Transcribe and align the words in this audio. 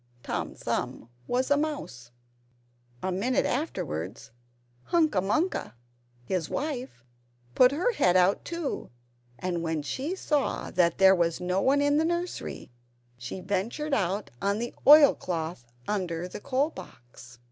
Tom 0.23 0.55
Thumb 0.55 1.09
was 1.27 1.51
a 1.51 1.57
mouse. 1.57 2.09
A 3.03 3.11
minute 3.11 3.45
afterwards, 3.45 4.31
Hunca 4.85 5.21
Munca, 5.21 5.75
his 6.25 6.49
wife, 6.49 7.03
put 7.53 7.71
her 7.71 7.91
head 7.93 8.17
out, 8.17 8.43
too; 8.43 8.89
and 9.37 9.61
when 9.61 9.83
she 9.83 10.15
saw 10.15 10.71
that 10.71 10.97
there 10.97 11.13
was 11.13 11.39
no 11.39 11.61
one 11.61 11.81
in 11.81 11.97
the 11.97 12.03
nursery, 12.05 12.71
she 13.15 13.41
ventured 13.41 13.93
out 13.93 14.31
on 14.41 14.57
the 14.57 14.73
oilcloth 14.87 15.67
under 15.87 16.27
the 16.27 16.41
coal 16.41 16.71
box. 16.71 17.37